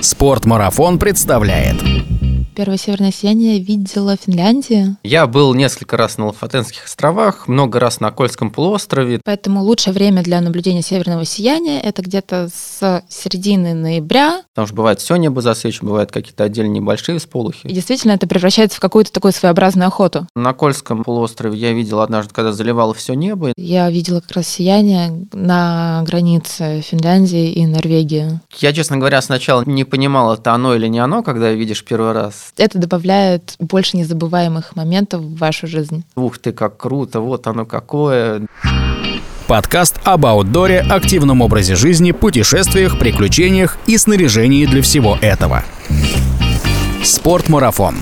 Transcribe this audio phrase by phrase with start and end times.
[0.00, 1.76] Спортмарафон представляет.
[2.60, 4.94] Первое северное сияние видела Финляндии.
[5.02, 9.18] Я был несколько раз на Лафатенских островах, много раз на Кольском полуострове.
[9.24, 14.42] Поэтому лучшее время для наблюдения северного сияния– это где-то с середины ноября.
[14.52, 17.66] Потому что бывает все небо засвечено, бывают какие-то отдельные небольшие всполохи.
[17.66, 20.26] И действительно это превращается в какую-то такую своеобразную охоту.
[20.36, 23.54] На Кольском полуострове я видел однажды, когда заливало все небо.
[23.56, 28.38] Я видела как раз сияние на границе Финляндии и Норвегии.
[28.58, 32.49] Я, честно говоря, сначала не понимал, это оно или не оно, когда видишь первый раз.
[32.56, 36.04] Это добавляет больше незабываемых моментов в вашу жизнь.
[36.16, 38.46] Ух ты, как круто, вот оно какое.
[39.46, 45.64] Подкаст об аутдоре, активном образе жизни, путешествиях, приключениях и снаряжении для всего этого.
[47.02, 47.96] Спортмарафон.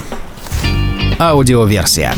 [1.18, 2.14] Аудиоверсия.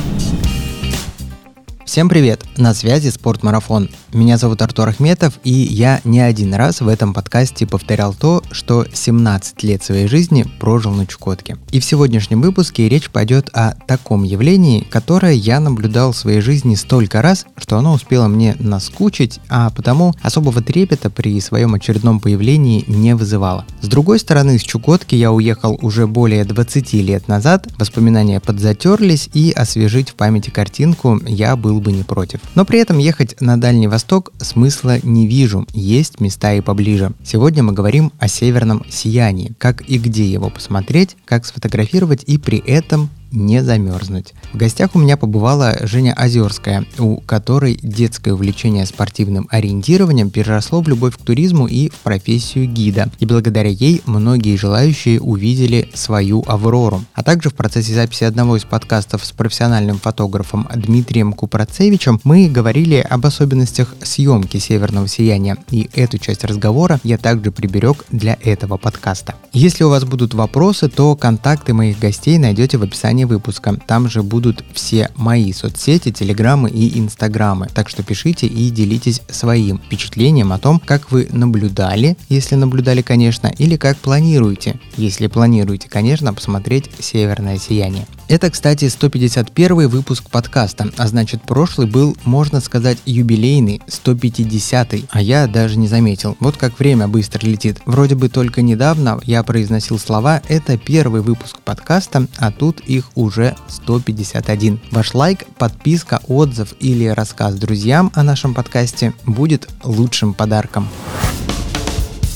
[1.90, 2.44] Всем привет!
[2.56, 3.90] На связи Спортмарафон.
[4.12, 8.86] Меня зовут Артур Ахметов, и я не один раз в этом подкасте повторял то, что
[8.92, 11.56] 17 лет своей жизни прожил на Чукотке.
[11.72, 16.76] И в сегодняшнем выпуске речь пойдет о таком явлении, которое я наблюдал в своей жизни
[16.76, 22.84] столько раз, что оно успело мне наскучить, а потому особого трепета при своем очередном появлении
[22.86, 23.64] не вызывало.
[23.80, 29.50] С другой стороны, с Чукотки я уехал уже более 20 лет назад, воспоминания подзатерлись, и
[29.50, 32.40] освежить в памяти картинку я был бы не против.
[32.54, 37.12] Но при этом ехать на Дальний Восток смысла не вижу, есть места и поближе.
[37.24, 42.58] Сегодня мы говорим о северном сиянии, как и где его посмотреть, как сфотографировать и при
[42.58, 44.34] этом не замерзнуть.
[44.52, 50.88] В гостях у меня побывала Женя Озерская, у которой детское увлечение спортивным ориентированием переросло в
[50.88, 53.10] любовь к туризму и в профессию гида.
[53.18, 57.04] И благодаря ей многие желающие увидели свою Аврору.
[57.14, 62.96] А также в процессе записи одного из подкастов с профессиональным фотографом Дмитрием Купрацевичем мы говорили
[62.96, 65.56] об особенностях съемки «Северного сияния».
[65.70, 69.34] И эту часть разговора я также приберег для этого подкаста.
[69.52, 73.76] Если у вас будут вопросы, то контакты моих гостей найдете в описании описании выпуска.
[73.86, 77.68] Там же будут все мои соцсети, телеграммы и инстаграмы.
[77.74, 83.52] Так что пишите и делитесь своим впечатлением о том, как вы наблюдали, если наблюдали, конечно,
[83.58, 88.06] или как планируете, если планируете, конечно, посмотреть «Северное сияние».
[88.30, 95.48] Это, кстати, 151 выпуск подкаста, а значит прошлый был, можно сказать, юбилейный, 150 а я
[95.48, 96.36] даже не заметил.
[96.38, 97.80] Вот как время быстро летит.
[97.86, 103.56] Вроде бы только недавно я произносил слова «это первый выпуск подкаста», а тут их уже
[103.66, 104.80] 151.
[104.92, 110.88] Ваш лайк, подписка, отзыв или рассказ друзьям о нашем подкасте будет лучшим подарком.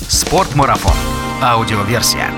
[0.08, 0.96] Спортмарафон.
[1.40, 2.32] Аудиоверсия.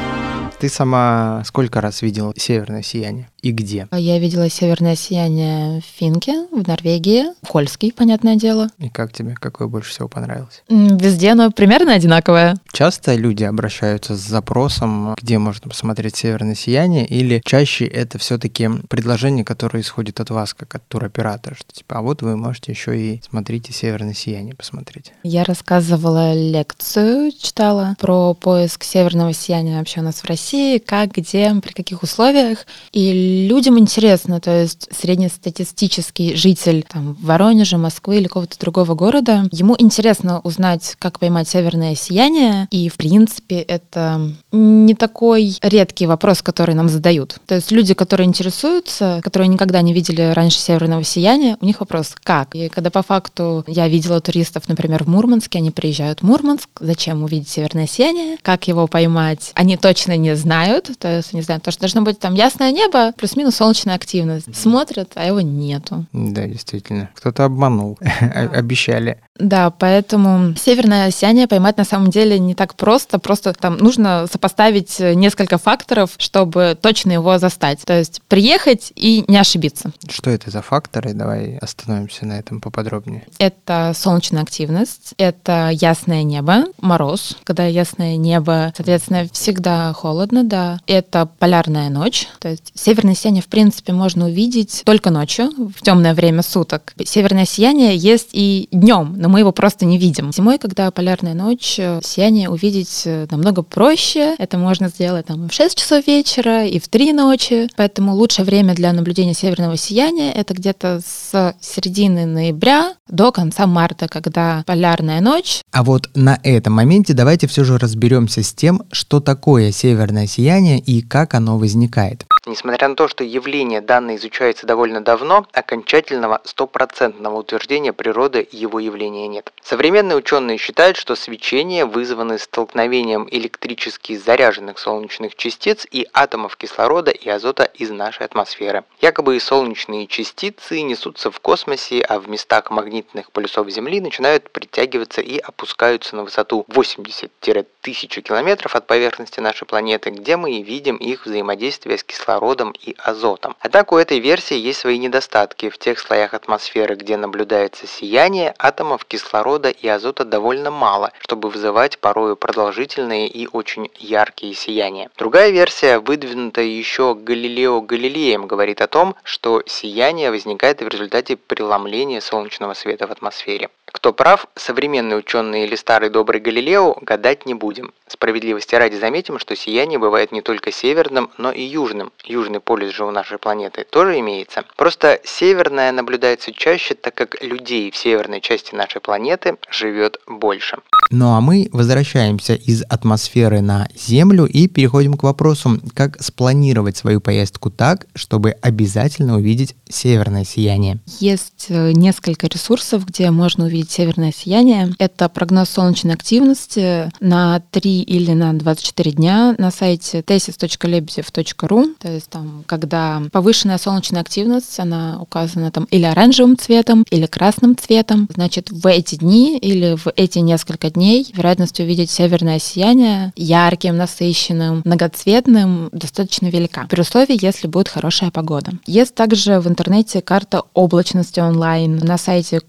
[0.58, 3.28] Ты сама сколько раз видела северное сияние?
[3.42, 3.86] И где?
[3.92, 8.68] Я видела северное сияние в Финке, в Норвегии, Кольский, понятное дело.
[8.78, 9.34] И как тебе?
[9.38, 10.62] Какое больше всего понравилось?
[10.68, 12.56] Везде оно примерно одинаковое.
[12.72, 19.44] Часто люди обращаются с запросом, где можно посмотреть северное сияние, или чаще это все-таки предложение,
[19.44, 23.20] которое исходит от вас, как от туроператора, что типа, а вот вы можете еще и
[23.28, 25.12] смотрите северное сияние посмотреть.
[25.22, 31.54] Я рассказывала лекцию, читала про поиск северного сияния вообще у нас в России, как, где,
[31.62, 32.66] при каких условиях.
[32.92, 39.74] И людям интересно, то есть среднестатистический житель там, Воронежа, Москвы или какого-то другого города, ему
[39.78, 46.74] интересно узнать, как поймать северное сияние, и, в принципе, это не такой редкий вопрос, который
[46.74, 47.38] нам задают.
[47.46, 52.14] То есть люди, которые интересуются, которые никогда не видели раньше северного сияния, у них вопрос
[52.22, 52.54] «как?».
[52.54, 57.22] И когда по факту я видела туристов, например, в Мурманске, они приезжают в Мурманск, зачем
[57.22, 61.72] увидеть северное сияние, как его поймать, они точно не знают, то есть не знают, потому
[61.72, 64.54] что должно быть там ясное небо, плюс-минус солнечная активность.
[64.54, 66.06] Смотрят, а его нету.
[66.12, 67.10] Да, действительно.
[67.14, 67.98] Кто-то обманул.
[68.54, 69.18] Обещали.
[69.38, 73.18] Да, поэтому северное сияние поймать на самом деле не так просто.
[73.18, 77.80] Просто там нужно сопоставить несколько факторов, чтобы точно его застать.
[77.84, 79.92] То есть приехать и не ошибиться.
[80.08, 81.12] Что это за факторы?
[81.12, 83.24] Давай остановимся на этом поподробнее.
[83.38, 90.80] Это солнечная активность, это ясное небо, мороз, когда ясное небо, соответственно, всегда холодно, да.
[90.86, 96.14] Это полярная ночь, то есть северное сияние, в принципе, можно увидеть только ночью, в темное
[96.14, 96.94] время суток.
[97.04, 100.32] Северное сияние есть и днем, но мы его просто не видим.
[100.32, 104.36] Зимой, когда полярная ночь, э, сияние увидеть э, намного проще.
[104.38, 107.68] Это можно сделать там в 6 часов вечера, и в 3 ночи.
[107.74, 114.06] Поэтому лучшее время для наблюдения северного сияния это где-то с середины ноября до конца марта,
[114.06, 115.62] когда полярная ночь.
[115.72, 120.78] А вот на этом моменте давайте все же разберемся с тем, что такое северное сияние
[120.78, 122.26] и как оно возникает.
[122.48, 129.26] Несмотря на то, что явление данное изучается довольно давно, окончательного стопроцентного утверждения природы его явления
[129.26, 129.52] нет.
[129.60, 137.28] Современные ученые считают, что свечение вызваны столкновением электрически заряженных солнечных частиц и атомов кислорода и
[137.28, 138.84] азота из нашей атмосферы.
[139.00, 145.38] Якобы солнечные частицы несутся в космосе, а в местах магнитных полюсов Земли начинают притягиваться и
[145.38, 151.98] опускаются на высоту 80-1000 километров от поверхности нашей планеты, где мы и видим их взаимодействие
[151.98, 152.35] с кислородом
[152.82, 153.56] и азотом.
[153.60, 155.70] Однако у этой версии есть свои недостатки.
[155.70, 161.98] В тех слоях атмосферы, где наблюдается сияние, атомов кислорода и азота довольно мало, чтобы вызывать
[161.98, 165.10] порою продолжительные и очень яркие сияния.
[165.16, 172.20] Другая версия, выдвинутая еще Галилео Галилеем, говорит о том, что сияние возникает в результате преломления
[172.20, 173.70] солнечного света в атмосфере.
[173.92, 177.92] Кто прав, современные ученые или старый добрый Галилео, гадать не будем.
[178.08, 182.12] Справедливости ради заметим, что сияние бывает не только северным, но и южным.
[182.24, 184.64] Южный полюс же у нашей планеты тоже имеется.
[184.76, 190.78] Просто северное наблюдается чаще, так как людей в северной части нашей планеты живет больше.
[191.10, 197.20] Ну а мы возвращаемся из атмосферы на Землю и переходим к вопросу, как спланировать свою
[197.20, 200.98] поездку так, чтобы обязательно увидеть северное сияние.
[201.20, 204.94] Есть э, несколько ресурсов, где можно увидеть северное сияние.
[204.98, 211.94] Это прогноз солнечной активности на 3 или на 24 дня на сайте tesis.lebedев.ru.
[212.00, 217.76] То есть там, когда повышенная солнечная активность, она указана там или оранжевым цветом, или красным
[217.76, 218.28] цветом.
[218.34, 224.82] Значит, в эти дни или в эти несколько дней вероятность увидеть северное сияние ярким, насыщенным,
[224.84, 226.86] многоцветным достаточно велика.
[226.88, 228.72] При условии, если будет хорошая погода.
[228.86, 232.60] Есть также в интернете карта облачности онлайн на сайте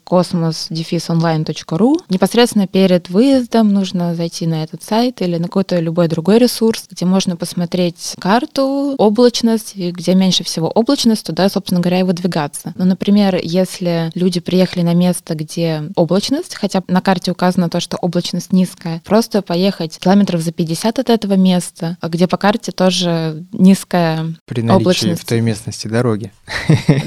[0.98, 1.98] cosmos-online.ru.
[2.10, 7.06] Непосредственно перед выездом нужно зайти на этот сайт или на какой-то любой другой ресурс, где
[7.06, 12.74] можно посмотреть карту, облачность, и где меньше всего облачность, туда, собственно говоря, и выдвигаться.
[12.78, 17.98] Ну, например, если люди приехали на место, где облачность, хотя на карте указано то, что
[17.98, 19.02] облачность облачность низкая.
[19.06, 24.82] Просто поехать километров за 50 от этого места, где по карте тоже низкая При наличии
[24.82, 25.22] облачность.
[25.22, 26.32] в той местности дороги.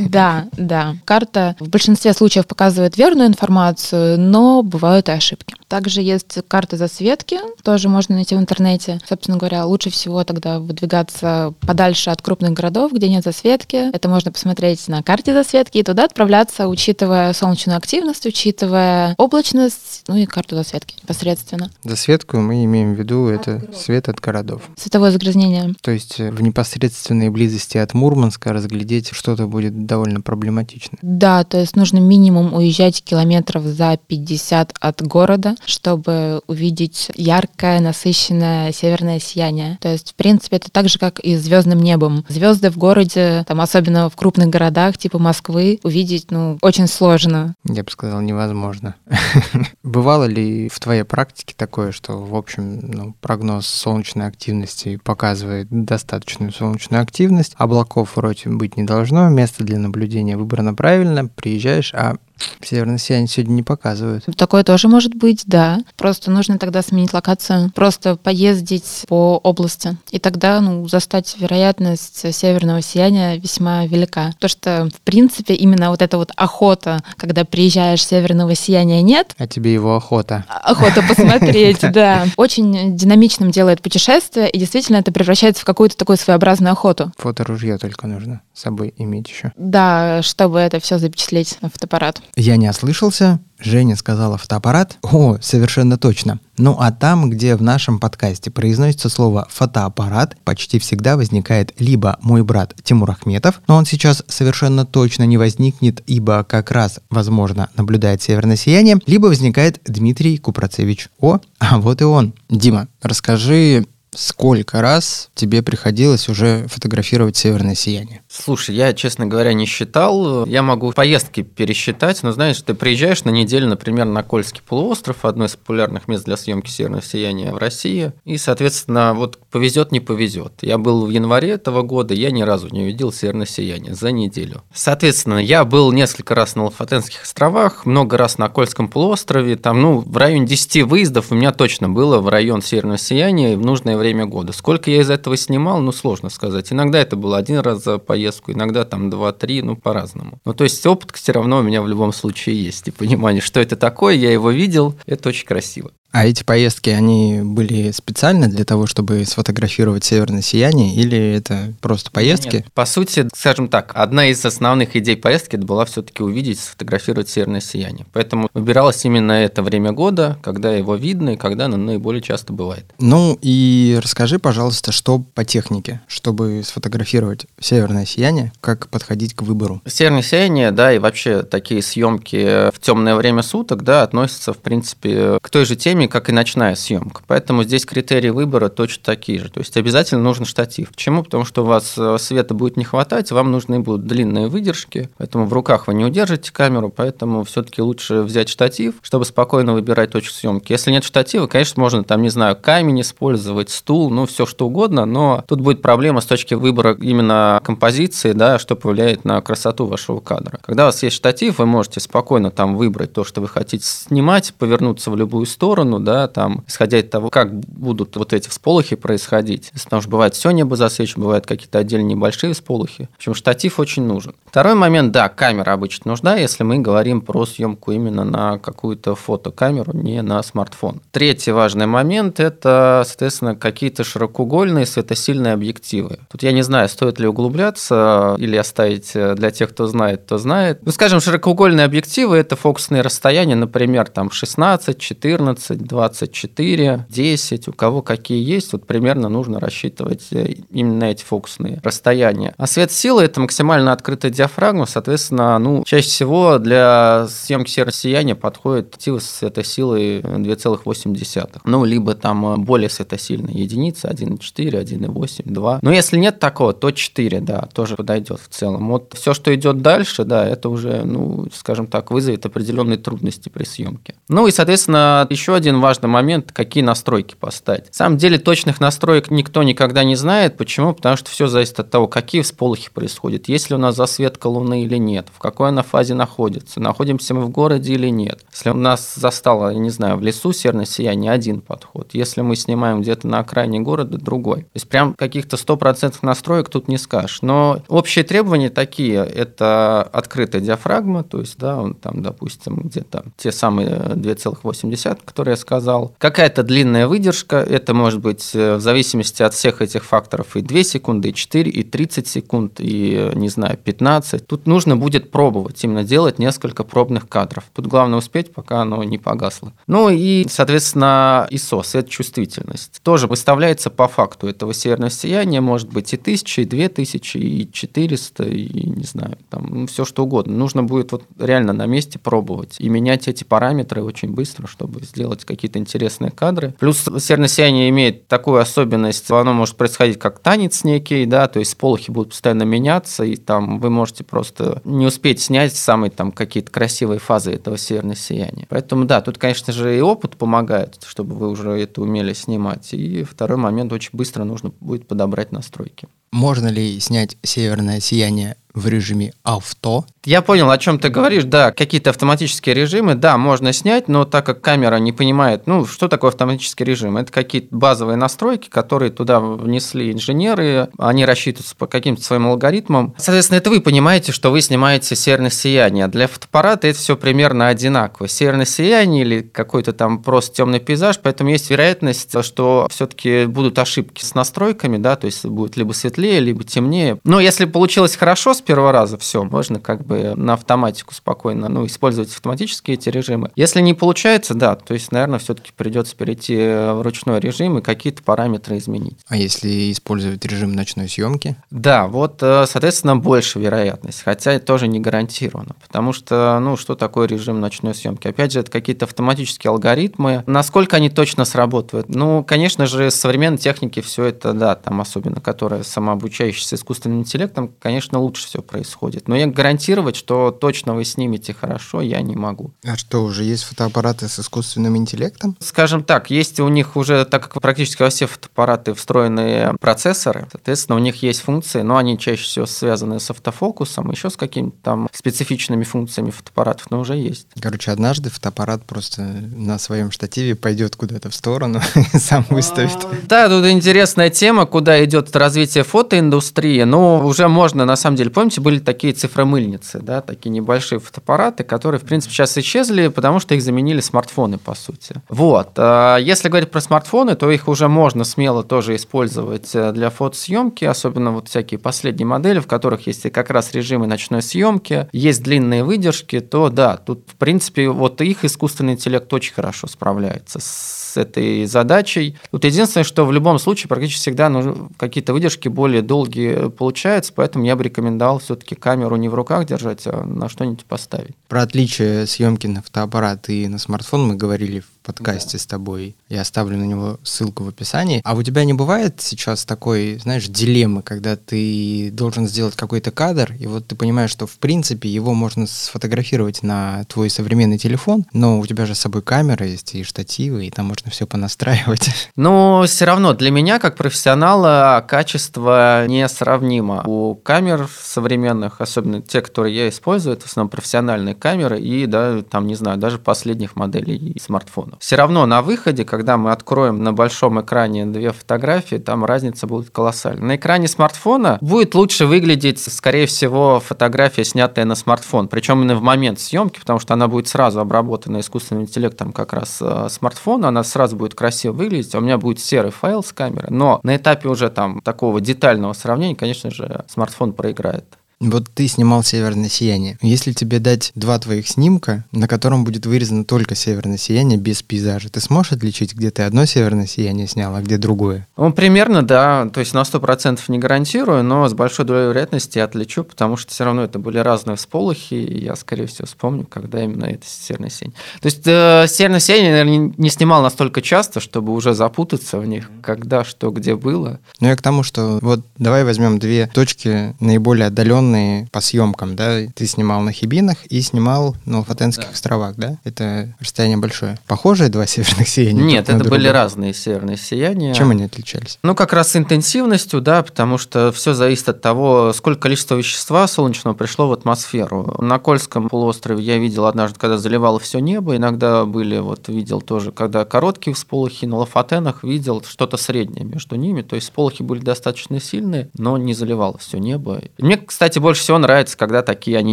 [0.08, 0.96] Да, да.
[1.04, 5.54] Карта в большинстве случаев показывает верную информацию, но бывают и ошибки.
[5.68, 9.00] Также есть карта засветки, тоже можно найти в интернете.
[9.08, 13.94] Собственно говоря, лучше всего тогда выдвигаться подальше от крупных городов, где нет засветки.
[13.94, 20.16] Это можно посмотреть на карте засветки и туда отправляться, учитывая солнечную активность, учитывая облачность, ну
[20.16, 21.70] и карту засветки непосредственно.
[21.84, 24.62] Засветку мы имеем в виду это свет от городов.
[24.76, 25.74] Световое загрязнение.
[25.82, 30.98] То есть э, в непосредственной близости от Мурманска разглядеть что-то будет довольно проблематично.
[31.02, 38.72] Да, то есть нужно минимум уезжать километров за 50 от города, чтобы увидеть яркое, насыщенное
[38.72, 39.78] северное сияние.
[39.80, 42.24] То есть, в принципе, это так же, как и звездным небом.
[42.28, 47.54] Звезды в городе, там особенно в крупных городах, типа Москвы, увидеть, ну, очень сложно.
[47.64, 48.94] Я бы сказал, невозможно.
[49.82, 56.52] Бывало ли в твоей практике такое, что, в общем, ну, прогноз солнечной активности показывает достаточную
[56.52, 62.16] солнечную активность, облаков вроде быть не должно, место для наблюдения выбрано правильно, приезжаешь, а
[62.62, 64.24] Северное сияние сегодня не показывают.
[64.36, 65.80] Такое тоже может быть, да.
[65.96, 69.96] Просто нужно тогда сменить локацию, просто поездить по области.
[70.10, 74.32] И тогда ну, застать вероятность северного сияния весьма велика.
[74.38, 79.34] То, что, в принципе, именно вот эта вот охота, когда приезжаешь, северного сияния нет.
[79.38, 80.44] А тебе его охота.
[80.48, 82.26] Охота посмотреть, да.
[82.36, 87.12] Очень динамичным делает путешествие, и действительно это превращается в какую-то такую своеобразную охоту.
[87.18, 89.52] Фоторужье только нужно с собой иметь еще.
[89.56, 92.20] Да, чтобы это все запечатлеть на фотоаппарат.
[92.36, 93.40] Я не ослышался.
[93.58, 94.96] Женя сказала фотоаппарат.
[95.02, 96.40] О, совершенно точно.
[96.56, 102.42] Ну а там, где в нашем подкасте произносится слово фотоаппарат, почти всегда возникает либо мой
[102.42, 108.22] брат Тимур Ахметов, но он сейчас совершенно точно не возникнет, ибо как раз, возможно, наблюдает
[108.22, 111.08] северное сияние, либо возникает Дмитрий Купрацевич.
[111.20, 112.34] О, а вот и он.
[112.48, 118.22] Дима, расскажи, сколько раз тебе приходилось уже фотографировать северное сияние?
[118.32, 120.46] Слушай, я, честно говоря, не считал.
[120.46, 125.46] Я могу поездки пересчитать, но знаешь, ты приезжаешь на неделю, например, на Кольский полуостров, одно
[125.46, 130.52] из популярных мест для съемки северного сияния в России, и, соответственно, вот повезет, не повезет.
[130.62, 134.62] Я был в январе этого года, я ни разу не увидел северное сияние за неделю.
[134.72, 139.98] Соответственно, я был несколько раз на Лафатенских островах, много раз на Кольском полуострове, там, ну,
[139.98, 144.26] в районе 10 выездов у меня точно было в район северного сияния в нужное время
[144.26, 144.52] года.
[144.52, 146.72] Сколько я из этого снимал, ну, сложно сказать.
[146.72, 150.40] Иногда это было один раз за поездку, иногда там два-три, ну, по-разному.
[150.44, 152.88] Ну, то есть опыт все равно у меня в любом случае есть.
[152.88, 155.90] И понимание, что это такое, я его видел, это очень красиво.
[156.12, 162.10] А эти поездки, они были специально для того, чтобы сфотографировать северное сияние, или это просто
[162.10, 162.56] поездки?
[162.56, 162.72] Нет.
[162.74, 167.60] По сути, скажем так, одна из основных идей поездки это была все-таки увидеть, сфотографировать северное
[167.60, 168.06] сияние.
[168.12, 172.84] Поэтому выбиралось именно это время года, когда его видно и когда оно наиболее часто бывает.
[172.98, 179.80] Ну и расскажи, пожалуйста, что по технике, чтобы сфотографировать северное сияние, как подходить к выбору?
[179.86, 185.38] Северное сияние, да, и вообще такие съемки в темное время суток, да, относятся, в принципе,
[185.40, 187.22] к той же теме, как и ночная съемка.
[187.26, 189.50] Поэтому здесь критерии выбора точно такие же.
[189.50, 190.90] То есть обязательно нужен штатив.
[190.90, 191.22] Почему?
[191.22, 195.46] Потому что у вас э, света будет не хватать, вам нужны будут длинные выдержки, поэтому
[195.46, 200.32] в руках вы не удержите камеру, поэтому все-таки лучше взять штатив, чтобы спокойно выбирать точку
[200.32, 200.72] съемки.
[200.72, 205.04] Если нет штатива, конечно, можно там, не знаю, камень использовать, стул, ну все что угодно,
[205.04, 210.20] но тут будет проблема с точки выбора именно композиции, да, что повлияет на красоту вашего
[210.20, 210.58] кадра.
[210.62, 214.54] Когда у вас есть штатив, вы можете спокойно там выбрать то, что вы хотите снимать,
[214.58, 219.72] повернуться в любую сторону, да, там, исходя из того, как будут вот эти всполохи происходить.
[219.84, 223.08] Потому что бывает все небо засвечено, бывают какие-то отдельные небольшие всполохи.
[223.12, 224.34] В общем, штатив очень нужен.
[224.46, 229.92] Второй момент, да, камера обычно нужна, если мы говорим про съемку именно на какую-то фотокамеру,
[229.96, 231.00] не на смартфон.
[231.12, 236.18] Третий важный момент– это, соответственно, какие-то широкоугольные светосильные объективы.
[236.30, 240.38] Тут я не знаю, стоит ли углубляться или оставить э, для тех, кто знает, то
[240.38, 240.80] знает.
[240.84, 248.02] Ну, скажем, широкоугольные объективы– это фокусные расстояния, например, там 16, 14, 24, 10, у кого
[248.02, 252.54] какие есть, вот примерно нужно рассчитывать э, именно эти фокусные расстояния.
[252.56, 258.34] А свет силы– это максимально открытая диафрагма, соответственно, ну, чаще всего для съемки серого сияния
[258.34, 261.60] подходит объективы с светосилой 2,8.
[261.64, 265.78] Ну, либо там более светосильная единица, 1,4, 1,8, 2.
[265.82, 268.88] Но если нет такого, то 4, да, тоже подойдет в целом.
[268.88, 273.64] Вот все, что идет дальше, да, это уже, ну, скажем так, вызовет определенные трудности при
[273.64, 274.14] съемке.
[274.28, 277.86] Ну и, соответственно, еще один важный момент, какие настройки поставить.
[277.86, 280.56] На самом деле точных настроек никто никогда не знает.
[280.56, 280.94] Почему?
[280.94, 284.84] Потому что все зависит от того, какие всполохи происходят, есть ли у нас засветка Луны
[284.84, 288.40] или нет, в какой она фазе находится, находимся мы в городе или нет.
[288.52, 292.10] Если у нас застало, я не знаю, в лесу северное сияние, один подход.
[292.12, 294.62] Если мы снимаем где-то на окраине города, другой.
[294.62, 297.42] То есть прям каких-то стопроцентных настроек тут не скажешь.
[297.42, 299.24] Но общие требования такие.
[299.24, 305.56] Это открытая диафрагма, то есть, да, он там, допустим, где-то те самые 2,8, которые я
[305.60, 306.14] сказал.
[306.18, 310.82] Какая-то длинная выдержка, это может быть э, в зависимости от всех этих факторов и 2
[310.82, 314.46] секунды, и 4, и 30 секунд, и, не знаю, 15.
[314.46, 317.64] Тут нужно будет пробовать, именно делать несколько пробных кадров.
[317.72, 319.72] Тут главное успеть, пока оно не погасло.
[319.86, 323.00] Ну и, соответственно, ISO, светочувствительность.
[323.02, 328.44] Тоже выставляется по факту этого северного сияния, может быть и 1000, и 2000, и 400,
[328.44, 330.56] и не знаю, там ну, все что угодно.
[330.56, 335.44] Нужно будет вот реально на месте пробовать и менять эти параметры очень быстро, чтобы сделать
[335.50, 336.74] какие-то интересные кадры.
[336.78, 341.76] Плюс северное сияние имеет такую особенность, оно может происходить как танец некий, да, то есть
[341.76, 346.70] полохи будут постоянно меняться, и там вы можете просто не успеть снять самые там какие-то
[346.70, 348.66] красивые фазы этого северного сияния.
[348.68, 352.92] Поэтому да, тут, конечно же, и опыт помогает, чтобы вы уже это умели снимать.
[352.92, 356.08] И второй момент, очень быстро нужно будет подобрать настройки.
[356.32, 360.04] Можно ли снять северное сияние в режиме авто.
[360.24, 361.44] Я понял, о чем ты говоришь.
[361.44, 366.08] Да, какие-то автоматические режимы, да, можно снять, но так как камера не понимает, ну, что
[366.08, 367.16] такое автоматический режим?
[367.16, 373.14] Это какие-то базовые настройки, которые туда внесли инженеры, они рассчитываются по каким-то своим алгоритмам.
[373.16, 376.06] Соответственно, это вы понимаете, что вы снимаете северное сияние.
[376.08, 378.28] Для фотоаппарата это все примерно одинаково.
[378.28, 384.22] Северное сияние или какой-то там просто темный пейзаж, поэтому есть вероятность, что все-таки будут ошибки
[384.22, 387.18] с настройками, да, то есть будет либо светлее, либо темнее.
[387.24, 391.86] Но если получилось хорошо, с первого раза все, можно как бы на автоматику спокойно, ну,
[391.86, 393.50] использовать автоматические эти режимы.
[393.56, 398.22] Если не получается, да, то есть, наверное, все-таки придется перейти в ручной режим и какие-то
[398.22, 399.18] параметры изменить.
[399.28, 401.56] А если использовать режим ночной съемки?
[401.70, 406.94] Да, вот, э, соответственно, больше вероятность, хотя это тоже не гарантировано, потому что, ну, что
[406.94, 408.28] такое режим ночной съемки?
[408.28, 410.44] Опять же, это какие-то автоматические алгоритмы.
[410.46, 412.08] Насколько они точно сработают?
[412.14, 417.72] Ну, конечно же, с современной техники все это, да, там особенно, которая самообучающаяся искусственным интеллектом,
[417.80, 419.28] конечно, лучше все происходит.
[419.28, 422.72] Но я гарантировать, что точно вы снимете хорошо, я не могу.
[422.84, 425.56] А что, уже есть фотоаппараты с искусственным интеллектом?
[425.60, 430.96] Скажем так, есть у них уже, так как практически во все фотоаппараты встроенные процессоры, соответственно,
[430.96, 435.08] у них есть функции, но они чаще всего связаны с автофокусом, еще с какими-то там
[435.12, 437.46] специфичными функциями фотоаппаратов, но уже есть.
[437.60, 441.80] Короче, однажды фотоаппарат просто на своем штативе пойдет куда-то в сторону
[442.14, 442.98] и сам выставит.
[443.28, 448.60] Да, тут интересная тема, куда идет развитие фотоиндустрии, но уже можно, на самом деле, помните,
[448.62, 453.62] были такие цифромыльницы, да, такие небольшие фотоаппараты, которые, в принципе, сейчас исчезли, потому что их
[453.62, 455.16] заменили смартфоны, по сути.
[455.28, 455.72] Вот.
[455.76, 460.86] А если говорить про смартфоны, то их уже можно смело тоже использовать э, для фотосъемки,
[460.86, 465.84] особенно вот всякие последние модели, в которых есть как раз режимы ночной съемки, есть длинные
[465.84, 471.16] выдержки, то да, тут, в принципе, вот их искусственный интеллект очень хорошо справляется с с
[471.16, 472.38] этой задачей.
[472.50, 477.64] Тут единственное, что в любом случае практически всегда ну, какие-то выдержки более долгие получаются, поэтому
[477.64, 481.34] я бы рекомендовал все-таки камеру не в руках держать, а на что-нибудь поставить.
[481.50, 485.58] Про отличие съемки на фотоаппарат и на смартфон мы говорили в подкасте да.
[485.58, 486.14] с тобой.
[486.28, 488.20] Я оставлю на него ссылку в описании.
[488.24, 493.52] А у тебя не бывает сейчас такой, знаешь, дилеммы, когда ты должен сделать какой-то кадр,
[493.58, 498.60] и вот ты понимаешь, что в принципе его можно сфотографировать на твой современный телефон, но
[498.60, 502.10] у тебя же с собой камера есть и штативы, и там можно все понастраивать.
[502.36, 507.02] Но все равно для меня, как профессионала, качество несравнимо.
[507.06, 512.42] У камер современных, особенно те, которые я использую, это в основном профессиональные камеры и, да,
[512.42, 515.00] там, не знаю, даже последних моделей смартфонов.
[515.00, 519.90] Все равно на выходе, когда мы откроем на большом экране две фотографии, там разница будет
[519.90, 520.44] колоссальная.
[520.44, 526.02] На экране смартфона будет лучше выглядеть, скорее всего, фотография, снятая на смартфон, причем именно в
[526.02, 530.84] момент съемки, потому что она будет сразу обработана искусственным интеллектом как раз э, смартфона, она
[530.84, 534.48] сразу будет красиво выглядеть, а у меня будет серый файл с камеры, но на этапе
[534.48, 538.19] уже там такого детального сравнения, конечно же, смартфон проиграет.
[538.40, 540.16] Вот ты снимал «Северное сияние».
[540.22, 545.28] Если тебе дать два твоих снимка, на котором будет вырезано только «Северное сияние» без пейзажа,
[545.28, 548.48] ты сможешь отличить, где ты одно «Северное сияние» снял, а где другое?
[548.56, 549.68] Ну, примерно, да.
[549.70, 553.84] То есть на 100% не гарантирую, но с большой долей вероятности отличу, потому что все
[553.84, 558.16] равно это были разные всполохи, и я, скорее всего, вспомню, когда именно это «Северное сияние».
[558.40, 562.90] То есть э, «Северное сияние», наверное, не снимал настолько часто, чтобы уже запутаться в них,
[563.02, 564.40] когда, что, где было.
[564.60, 569.36] Ну, я к тому, что вот давай возьмем две точки наиболее отдаленные данные по съемкам,
[569.36, 572.30] да, ты снимал на Хибинах и снимал на Алфатенских да.
[572.32, 572.98] островах, да?
[573.04, 574.38] Это расстояние большое.
[574.46, 575.82] Похожие два северных сияния?
[575.82, 577.94] Нет, это были разные северные сияния.
[577.94, 578.78] Чем они отличались?
[578.82, 583.94] Ну, как раз интенсивностью, да, потому что все зависит от того, сколько количества вещества солнечного
[583.94, 585.16] пришло в атмосферу.
[585.18, 590.12] На Кольском полуострове я видел однажды, когда заливало все небо, иногда были, вот видел тоже,
[590.12, 595.40] когда короткие всполохи, на Лафатенах видел что-то среднее между ними, то есть всполохи были достаточно
[595.40, 597.40] сильные, но не заливало все небо.
[597.58, 599.72] Мне, кстати, больше всего нравится, когда такие они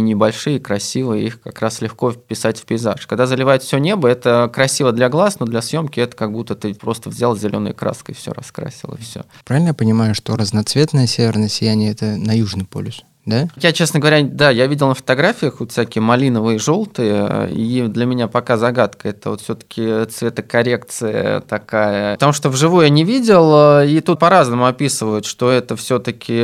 [0.00, 3.06] небольшие, красивые, их как раз легко вписать в пейзаж.
[3.06, 6.74] Когда заливает все небо, это красиво для глаз, но для съемки это как будто ты
[6.74, 9.24] просто взял зеленой краской, все раскрасил и все.
[9.44, 13.04] Правильно я понимаю, что разноцветное северное сияние это на Южный полюс?
[13.28, 13.48] Да?
[13.56, 18.28] Я, честно говоря, да, я видел на фотографиях вот всякие малиновые, желтые, и для меня
[18.28, 22.14] пока загадка, это вот все-таки цветокоррекция такая.
[22.14, 26.40] Потому что вживую я не видел, и тут по-разному описывают, что это все-таки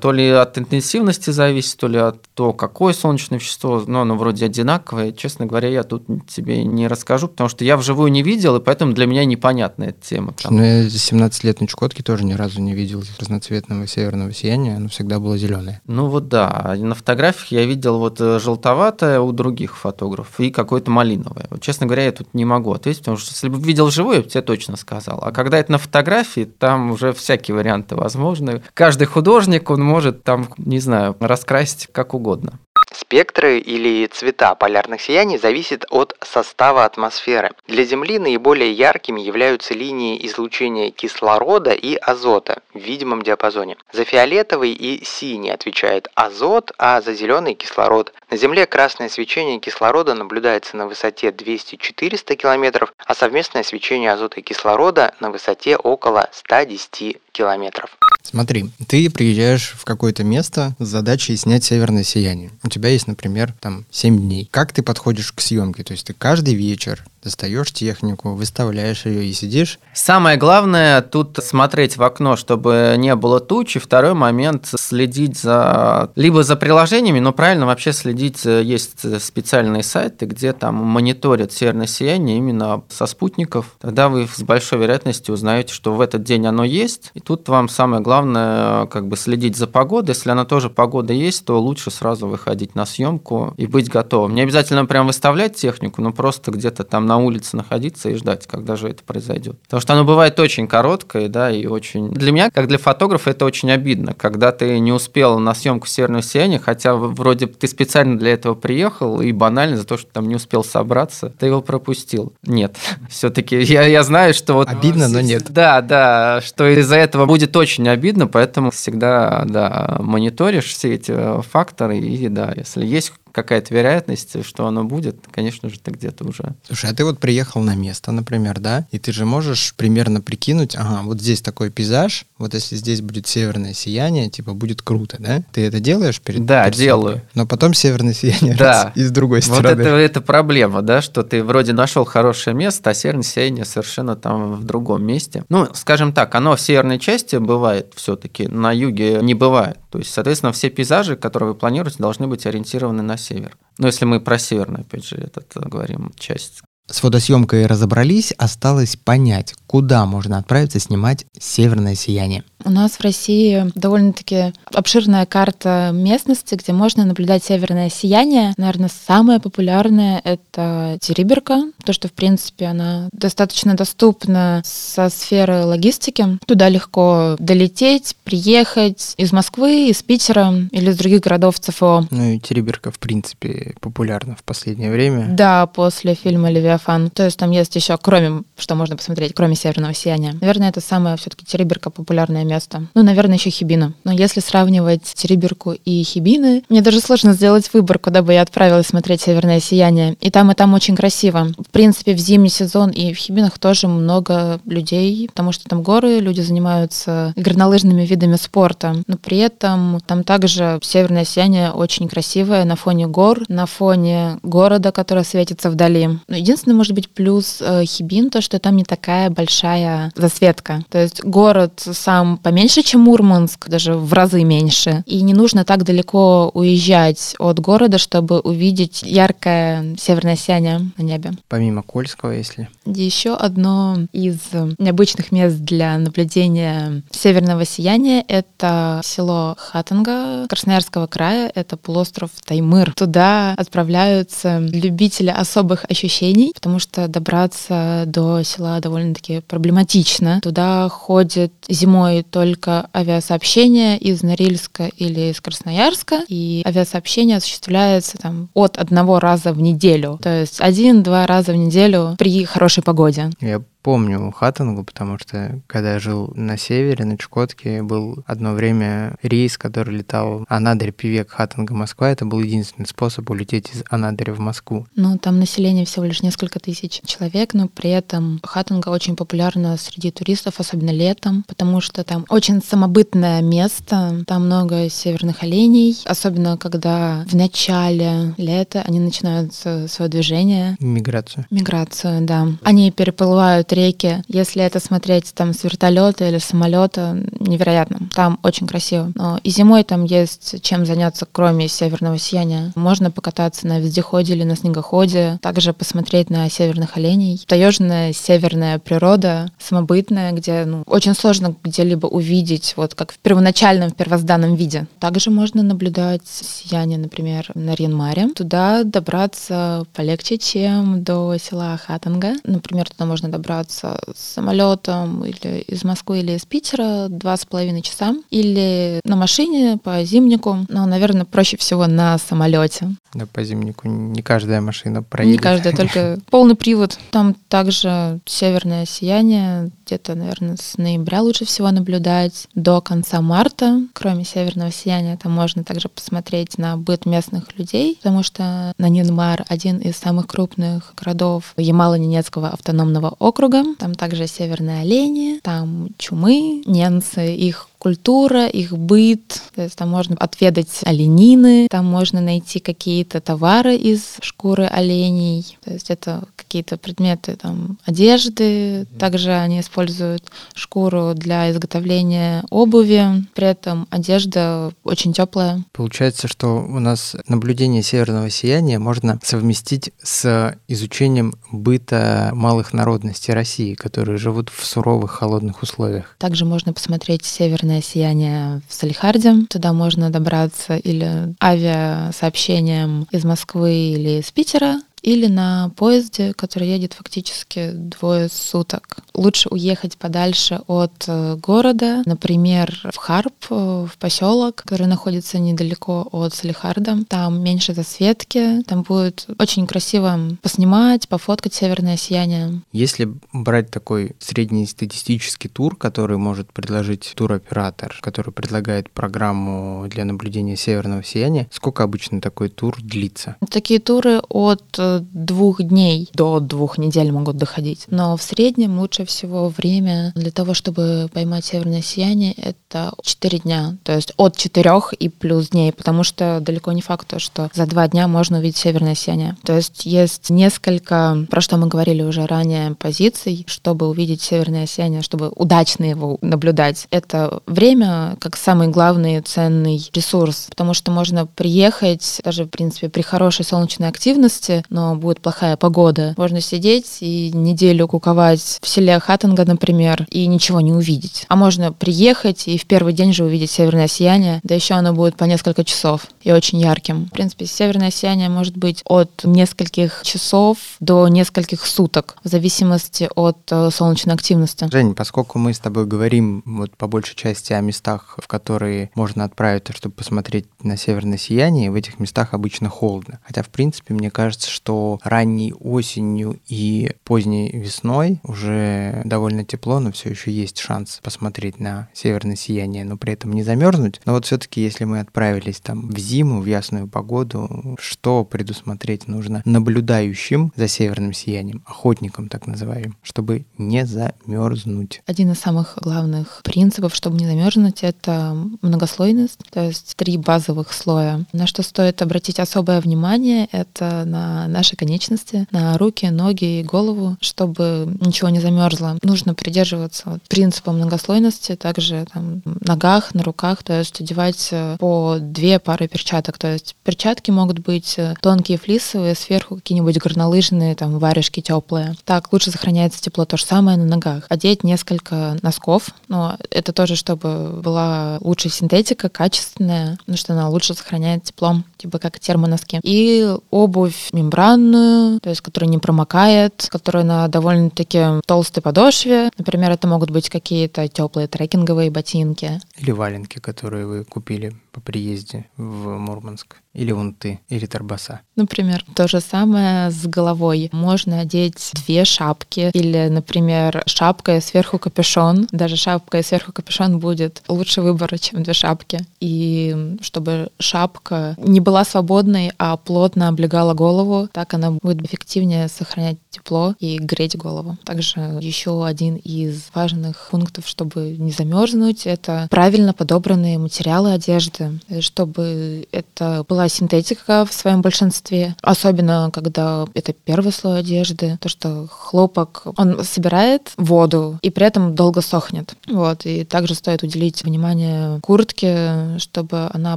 [0.00, 4.46] то ли от интенсивности зависит, то ли от того, какое солнечное вещество, но оно вроде
[4.46, 5.12] одинаковое.
[5.12, 8.92] Честно говоря, я тут тебе не расскажу, потому что я вживую не видел, и поэтому
[8.92, 10.32] для меня непонятна эта тема.
[10.32, 10.56] Там...
[10.56, 14.88] Ну, я 17 лет на Чукотке тоже ни разу не видел разноцветного северного сияния, оно
[14.88, 15.80] всегда было зеленое.
[15.86, 16.74] Ну вот да.
[16.78, 21.46] На фотографиях я видел вот э, желтоватое у других фотографов и какое-то малиновое.
[21.50, 24.22] Вот, честно говоря, я тут не могу ответить, потому что если бы видел живую, я
[24.22, 25.20] бы тебе точно сказал.
[25.22, 28.62] А когда это на фотографии, там уже всякие варианты возможны.
[28.74, 32.58] Каждый художник, он может там, не знаю, раскрасить как угодно.
[32.94, 37.50] Спектры или цвета полярных сияний зависят от состава атмосферы.
[37.66, 43.76] Для Земли наиболее яркими являются линии излучения кислорода и азота в видимом диапазоне.
[43.92, 48.12] За фиолетовый и синий отвечает азот, а за зеленый кислород.
[48.30, 54.42] На Земле красное свечение кислорода наблюдается на высоте 200-400 км, а совместное свечение азота и
[54.42, 57.98] кислорода на высоте около 110 километров.
[58.24, 62.50] Смотри, ты приезжаешь в какое-то место с задачей снять северное сияние.
[62.62, 64.48] У тебя есть, например, там 7 дней.
[64.50, 65.84] Как ты подходишь к съемке?
[65.84, 69.78] То есть ты каждый вечер достаешь технику, выставляешь ее и сидишь.
[69.94, 73.80] Самое главное тут смотреть в окно, чтобы не было тучи.
[73.80, 78.44] Второй момент следить за либо за приложениями, но правильно вообще следить.
[78.44, 83.76] Есть специальные сайты, где там мониторят северное сияние именно со спутников.
[83.80, 87.10] Тогда вы с большой вероятностью узнаете, что в этот день оно есть.
[87.14, 90.14] И тут вам самое главное как бы следить за погодой.
[90.14, 94.34] Если она тоже погода есть, то лучше сразу выходить на съемку и быть готовым.
[94.34, 98.46] Не обязательно прям выставлять технику, но просто где-то там на на улице находиться и ждать,
[98.46, 99.56] когда же это произойдет.
[99.62, 102.10] Потому что оно бывает очень короткое, да, и очень...
[102.10, 106.22] Для меня, как для фотографа, это очень обидно, когда ты не успел на съемку «Северного
[106.22, 110.34] сияния», хотя вроде ты специально для этого приехал, и банально за то, что там не
[110.34, 112.32] успел собраться, ты его пропустил.
[112.42, 112.76] Нет,
[113.08, 114.68] все-таки я, я знаю, что вот...
[114.68, 115.44] Обидно, но нет.
[115.50, 121.98] Да, да, что из-за этого будет очень обидно, поэтому всегда, да, мониторишь все эти факторы,
[121.98, 126.54] и да, если есть какая-то вероятность, что оно будет, конечно же, ты где-то уже.
[126.66, 130.76] Слушай, а ты вот приехал на место, например, да, и ты же можешь примерно прикинуть,
[130.76, 135.42] ага, вот здесь такой пейзаж, вот если здесь будет северное сияние, типа будет круто, да?
[135.52, 137.22] Ты это делаешь перед Да, перед делаю.
[137.34, 138.92] Но потом северное сияние да.
[138.94, 139.70] и с другой стороны.
[139.70, 144.14] Вот это, это проблема, да, что ты вроде нашел хорошее место, а северное сияние совершенно
[144.14, 145.44] там в другом месте.
[145.48, 149.78] Ну, скажем так, оно в северной части бывает все-таки, на юге не бывает.
[149.90, 153.56] То есть, соответственно, все пейзажи, которые вы планируете, должны быть ориентированы на север.
[153.78, 156.62] Ну, если мы про северную, опять же, этот говорим часть.
[156.86, 162.44] С фотосъемкой разобрались, осталось понять, куда можно отправиться снимать «Северное сияние».
[162.64, 168.54] У нас в России довольно-таки обширная карта местности, где можно наблюдать северное сияние.
[168.56, 176.38] Наверное, самое популярное— это Териберка, то, что, в принципе, она достаточно доступна со сферы логистики.
[176.46, 182.06] Туда легко долететь, приехать из Москвы, из Питера или из других городов ЦФО.
[182.10, 185.26] Ну и Териберка, в принципе, популярна в последнее время.
[185.28, 187.10] Да, после фильма «Левиафан».
[187.10, 190.34] То есть там есть еще, кроме, что можно посмотреть, кроме северного сияния.
[190.40, 192.86] Наверное, это самое все-таки Териберка популярное место место.
[192.94, 193.92] Ну, наверное, еще Хибина.
[194.04, 198.86] Но если сравнивать Териберку и Хибины, мне даже сложно сделать выбор, куда бы я отправилась
[198.86, 200.14] смотреть «Северное сияние».
[200.20, 201.48] И там, и там очень красиво.
[201.58, 206.20] В принципе, в зимний сезон и в Хибинах тоже много людей, потому что там горы,
[206.20, 208.94] люди занимаются горнолыжными видами спорта.
[209.06, 214.92] Но при этом там также «Северное сияние» очень красивое на фоне гор, на фоне города,
[214.92, 216.08] который светится вдали.
[216.28, 220.84] Но единственный, может быть, плюс э, Хибин, то, что там не такая большая засветка.
[220.90, 225.02] То есть город сам поменьше, чем Мурманск, даже в разы меньше.
[225.06, 231.32] И не нужно так далеко уезжать от города, чтобы увидеть яркое северное сияние на небе.
[231.48, 232.68] Помимо Кольского, если?
[232.84, 234.38] Еще одно из
[234.78, 242.92] необычных мест для наблюдения северного сияния— это село Хатанга Красноярского края, это полуостров Таймыр.
[242.94, 250.40] Туда отправляются любители особых ощущений, потому что добраться до села довольно-таки проблематично.
[250.42, 258.76] Туда ходят зимой только авиасообщение из Норильска или из Красноярска, и авиасообщение осуществляется там от
[258.76, 263.30] одного раза в неделю, то есть один-два раза в неделю при хорошей погоде.
[263.40, 269.16] Я помню Хаттангу, потому что когда я жил на севере, на Чукотке, был одно время
[269.22, 272.10] рейс, который летал Анадырь, Певек, Хаттанга, Москва.
[272.10, 274.86] Это был единственный способ улететь из Анадыря в Москву.
[274.96, 280.10] Ну, там население всего лишь несколько тысяч человек, но при этом Хаттанга очень популярна среди
[280.10, 287.26] туристов, особенно летом, потому что там очень самобытное место, там много северных оленей, особенно когда
[287.28, 290.76] в начале лета они начинают свое движение.
[290.80, 291.44] Миграцию.
[291.50, 292.48] Миграцию, да.
[292.62, 294.22] Они переплывают реки.
[294.28, 298.08] Если это смотреть там с вертолета или самолета, невероятно.
[298.14, 299.12] Там очень красиво.
[299.14, 302.72] Но и зимой там есть чем заняться, кроме северного сияния.
[302.74, 307.42] Можно покататься на вездеходе или на снегоходе, также посмотреть на северных оленей.
[307.46, 313.96] Таежная северная природа, самобытная, где ну, очень сложно где-либо увидеть, вот как в первоначальном, в
[313.96, 314.86] первозданном виде.
[315.00, 318.28] Также можно наблюдать сияние, например, на Ренмаре.
[318.34, 322.34] Туда добраться полегче, чем до села Хатанга.
[322.44, 327.82] Например, туда можно добраться добираться самолетом или из Москвы, или из Питера два с половиной
[327.82, 332.94] часа, или на машине по зимнику, но, наверное, проще всего на самолете.
[333.14, 335.38] Да, по зимнику не каждая машина проедет.
[335.40, 336.98] Не каждая, только полный привод.
[337.10, 343.82] Там также северное сияние, где-то, наверное, с ноября лучше всего наблюдать до конца марта.
[343.92, 349.78] Кроме северного сияния, там можно также посмотреть на быт местных людей, потому что Нанинмар— один
[349.78, 353.62] из самых крупных городов Ямало-Ненецкого автономного округа.
[353.78, 359.42] Там также северные олени, там чумы, ненцы, их культура, их быт.
[359.54, 365.58] То есть там можно отведать оленины, там можно найти какие-то товары из шкуры оленей.
[365.62, 368.86] То есть это какие-то предметы там одежды.
[368.98, 373.26] Также они используют шкуру для изготовления обуви.
[373.34, 375.62] При этом одежда очень теплая.
[375.72, 383.74] Получается, что у нас наблюдение северного сияния можно совместить с изучением быта малых народностей России,
[383.74, 386.16] которые живут в суровых холодных условиях.
[386.18, 389.46] Также можно посмотреть северное северное сияние в Салихарде.
[389.48, 396.94] Туда можно добраться или авиасообщением из Москвы или из Питера, или на поезде, который едет
[396.94, 398.96] фактически двое суток.
[399.14, 406.08] Лучше уехать подальше от э, города, например, в Харп, э, в поселок, который находится недалеко
[406.10, 407.04] от Салихарда.
[407.06, 412.62] Там меньше засветки, там будет очень красиво поснимать, пофоткать северное сияние.
[412.72, 421.04] Если брать такой среднестатистический тур, который может предложить туроператор, который предлагает программу для наблюдения северного
[421.04, 423.36] сияния, сколько обычно такой тур длится?
[423.50, 424.64] Такие туры от
[425.00, 427.86] двух дней до двух недель могут доходить.
[427.88, 433.76] Но в среднем лучше всего время для того, чтобы поймать северное сияние, это 4 дня.
[433.84, 434.64] То есть от 4
[434.98, 438.94] и плюс дней, потому что далеко не факт, что за два дня можно увидеть северное
[438.94, 439.36] сияние.
[439.44, 445.02] То есть есть несколько, про что мы говорили уже ранее, позиций, чтобы увидеть северное сияние,
[445.02, 446.86] чтобы удачно его наблюдать.
[446.90, 453.02] Это время как самый главный ценный ресурс, потому что можно приехать даже, в принципе, при
[453.02, 456.14] хорошей солнечной активности, но будет плохая погода.
[456.16, 461.24] Можно сидеть и неделю куковать в селе Хаттинга, например, и ничего не увидеть.
[461.28, 465.16] А можно приехать и в первый день же увидеть северное сияние, да еще оно будет
[465.16, 467.06] по несколько часов и очень ярким.
[467.06, 473.38] В принципе, северное сияние может быть от нескольких часов до нескольких суток, в зависимости от
[473.50, 474.68] э, солнечной активности.
[474.70, 479.24] Жень, поскольку мы с тобой говорим вот по большей части о местах, в которые можно
[479.24, 483.20] отправиться, чтобы посмотреть на северное сияние, в этих местах обычно холодно.
[483.24, 489.92] Хотя, в принципе, мне кажется, что ранней осенью и поздней весной уже довольно тепло, но
[489.92, 494.00] все еще есть шанс посмотреть на северное сияние, но при этом не замерзнуть.
[494.04, 499.42] Но вот все-таки, если мы отправились там в зиму, в ясную погоду, что предусмотреть нужно
[499.44, 505.02] наблюдающим за северным сиянием, охотникам так называемым, чтобы не замерзнуть?
[505.06, 511.24] Один из самых главных принципов, чтобы не замерзнуть, это многослойность, то есть три базовых слоя.
[511.32, 517.18] На что стоит обратить особое внимание, это на наши конечности, на руки, ноги и голову,
[517.20, 518.96] чтобы ничего не замерзло.
[519.02, 525.18] Нужно придерживаться вот принципа многослойности, также там, ногах, на руках, то есть одевать э, по
[525.20, 526.38] две пары перчаток.
[526.38, 531.94] То есть перчатки могут быть э, тонкие флисовые, сверху какие-нибудь горнолыжные, там варежки теплые.
[532.06, 533.26] Так лучше сохраняется тепло.
[533.26, 534.24] То же самое на ногах.
[534.30, 540.72] Одеть несколько носков, но это тоже, чтобы была лучшая синтетика, качественная, потому что она лучше
[540.72, 542.80] сохраняет тепло, типа как термоноски.
[542.82, 544.08] И обувь
[544.44, 549.30] мембранную, то есть которая не промокает, которая на довольно-таки толстой подошве.
[549.38, 552.60] Например, это могут быть какие-то теплые трекинговые ботинки.
[552.76, 556.56] Или валенки, которые вы купили по приезде в Мурманск.
[556.74, 558.20] Или вон ты, или торбаса.
[558.34, 560.68] Например, то же самое с головой.
[560.72, 565.46] Можно одеть две шапки или, например, шапка и сверху капюшон.
[565.52, 568.98] Даже шапка и сверху капюшон будет лучше выбора, чем две шапки.
[569.20, 576.18] И чтобы шапка не была свободной, а плотно облегала голову, так она будет эффективнее сохранять
[576.30, 577.78] тепло и греть голову.
[577.84, 584.63] Также еще один из важных пунктов, чтобы не замерзнуть, это правильно подобранные материалы одежды,
[585.00, 591.86] чтобы это была синтетика в своем большинстве, особенно когда это первый слой одежды, то что
[591.90, 595.74] хлопок, он собирает воду и при этом долго сохнет.
[595.86, 599.96] Вот, и также стоит уделить внимание куртке, чтобы она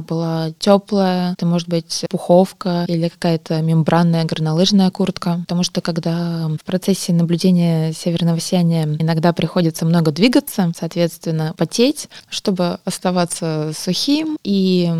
[0.00, 6.64] была теплая, это может быть пуховка или какая-то мембранная горнолыжная куртка, потому что когда в
[6.64, 14.52] процессе наблюдения северного сияния иногда приходится много двигаться, соответственно, потеть, чтобы оставаться сухим и